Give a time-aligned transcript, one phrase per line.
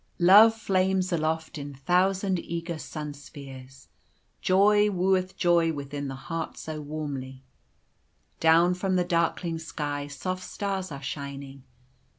[0.17, 3.87] "Love flames aloft in thousand eager sunspheres,
[4.41, 7.43] Joy wooeth joy within the heart so warmly:
[8.39, 11.61] Down from the darkling sky soft stars are shining.